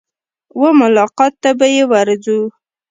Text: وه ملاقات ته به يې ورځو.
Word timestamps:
وه 0.59 0.69
ملاقات 0.81 1.33
ته 1.43 1.49
به 1.57 1.67
يې 1.75 1.83
ورځو. 1.91 2.39